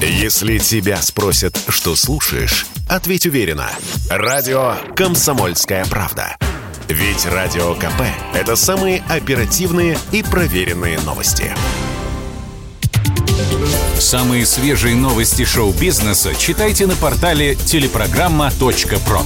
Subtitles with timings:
[0.00, 3.70] Если тебя спросят, что слушаешь, ответь уверенно.
[4.10, 6.36] Радио «Комсомольская правда».
[6.88, 8.02] Ведь Радио КП–
[8.34, 11.52] это самые оперативные и проверенные новости.
[13.98, 19.22] Самые свежие новости шоу-бизнеса читайте на портале телепрограмма.про.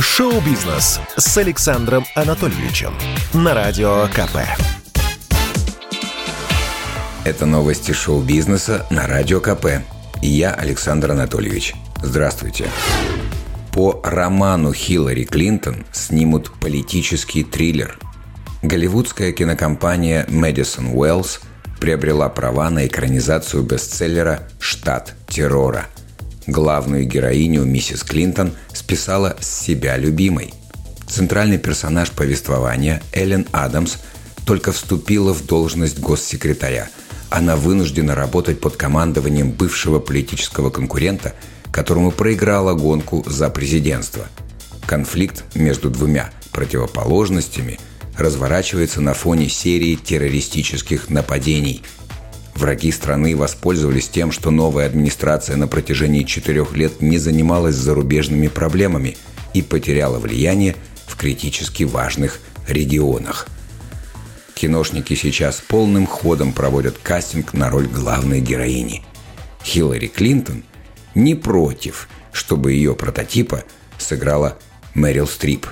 [0.00, 2.94] Шоу-бизнес с Александром Анатольевичем
[3.34, 4.46] на Радио КП.
[7.24, 9.82] Это новости шоу-бизнеса на Радио КП.
[10.22, 11.74] И я Александр Анатольевич.
[12.00, 12.66] Здравствуйте.
[13.72, 17.98] По роману Хиллари Клинтон снимут политический триллер.
[18.62, 21.40] Голливудская кинокомпания Madison Wells
[21.80, 25.88] приобрела права на экранизацию бестселлера «Штат террора».
[26.48, 30.54] Главную героиню миссис Клинтон списала с себя любимой.
[31.06, 33.96] Центральный персонаж повествования Эллен Адамс
[34.46, 36.88] только вступила в должность госсекретаря.
[37.28, 41.34] Она вынуждена работать под командованием бывшего политического конкурента,
[41.70, 44.24] которому проиграла гонку за президентство.
[44.86, 47.78] Конфликт между двумя противоположностями
[48.16, 51.82] разворачивается на фоне серии террористических нападений–
[52.58, 59.16] Враги страны воспользовались тем, что новая администрация на протяжении четырех лет не занималась зарубежными проблемами
[59.54, 60.74] и потеряла влияние
[61.06, 63.46] в критически важных регионах.
[64.54, 69.04] Киношники сейчас полным ходом проводят кастинг на роль главной героини.
[69.62, 70.64] Хиллари Клинтон
[71.14, 73.62] не против, чтобы ее прототипа
[73.98, 74.58] сыграла
[74.94, 75.68] Мэрил Стрип.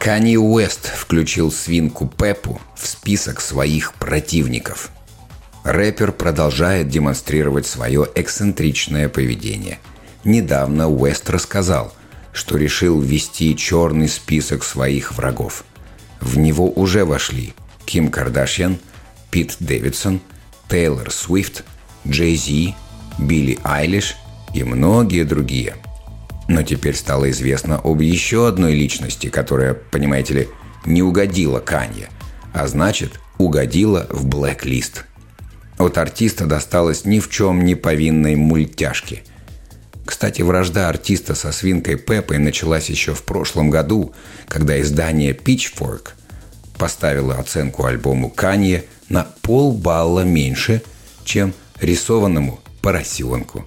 [0.00, 4.90] Канье Уэст включил свинку Пеппу в список своих противников–
[5.64, 9.78] рэпер продолжает демонстрировать свое эксцентричное поведение.
[10.24, 11.92] Недавно Уэст рассказал,
[12.32, 15.64] что решил ввести черный список своих врагов.
[16.20, 18.78] В него уже вошли Ким Кардашьян,
[19.30, 20.20] Пит Дэвидсон,
[20.68, 21.64] Тейлор Свифт,
[22.06, 22.74] Джей Зи,
[23.18, 24.16] Билли Айлиш
[24.54, 25.76] и многие другие.
[26.48, 30.48] Но теперь стало известно об еще одной личности, которая, понимаете ли,
[30.86, 32.08] не угодила Канье,
[32.54, 35.04] а значит, угодила в блэк-лист–
[35.78, 39.22] от артиста досталось ни в чем не повинной мультяшки.
[40.04, 44.14] Кстати, вражда артиста со свинкой Пеппой началась еще в прошлом году,
[44.46, 46.08] когда издание Pitchfork
[46.78, 50.82] поставило оценку альбому Канье на полбалла меньше,
[51.24, 53.66] чем рисованному поросенку.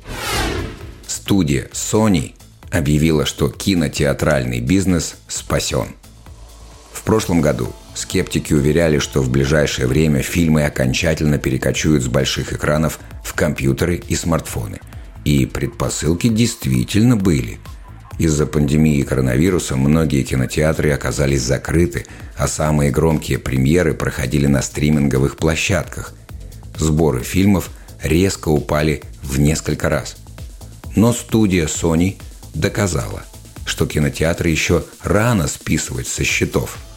[1.06, 2.34] Студия Sony
[2.72, 5.96] объявила, что кинотеатральный бизнес спасен.
[6.92, 13.00] В прошлом году Скептики уверяли, что в ближайшее время фильмы окончательно перекочуют с больших экранов
[13.24, 14.80] в компьютеры и смартфоны.
[15.26, 17.60] И предпосылки действительно были.
[18.18, 22.06] Из-за пандемии коронавируса многие кинотеатры оказались закрыты,
[22.38, 26.14] а самые громкие премьеры проходили на стриминговых площадках.
[26.78, 27.70] Сборы фильмов
[28.02, 30.16] резко упали в несколько раз.
[30.96, 32.18] Но студия Sony
[32.54, 33.24] доказала,
[33.66, 36.78] что кинотеатры еще рано списывать со счетов–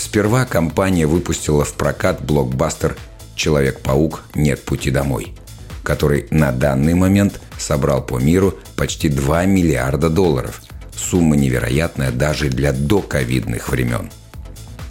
[0.00, 2.96] Сперва компания выпустила в прокат блокбастер
[3.34, 4.22] «Человек-паук.
[4.34, 5.34] Нет пути домой»,
[5.82, 10.62] который на данный момент собрал по миру почти 2 миллиарда долларов.
[10.96, 14.10] Сумма невероятная даже для доковидных времен.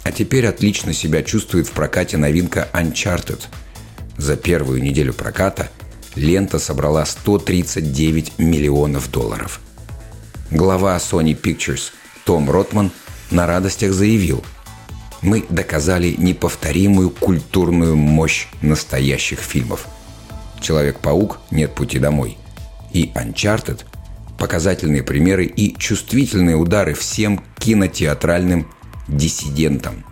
[0.04, 3.40] А теперь отлично себя чувствует в прокате новинка Uncharted.
[4.16, 5.70] За первую неделю проката
[6.14, 9.60] лента собрала 139 миллионов долларов.
[10.52, 11.90] Глава Sony Pictures
[12.24, 12.92] Том Ротман
[13.32, 14.44] на радостях заявил–
[15.22, 19.86] мы доказали неповторимую культурную мощь настоящих фильмов.
[20.60, 21.38] «Человек-паук.
[21.50, 22.38] Нет пути домой»
[22.92, 23.84] и «Uncharted»–
[24.38, 28.70] показательные примеры и чувствительные удары всем кинотеатральным
[29.06, 30.04] диссидентам.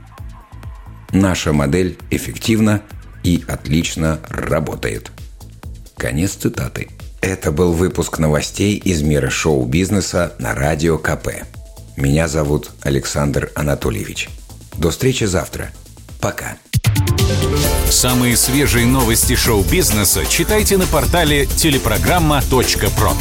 [1.12, 2.82] Наша модель эффективна
[3.24, 5.10] и отлично работает.
[5.96, 6.88] Конец цитаты.
[7.22, 11.28] Это был выпуск новостей из мира шоу-бизнеса на Радио КП.
[11.96, 14.28] Меня зовут Александр Анатольевич.
[14.78, 15.72] До встречи завтра.
[16.20, 16.56] Пока.
[17.90, 23.12] Самые свежие новости шоу-бизнеса читайте на портале телепрограмма.про.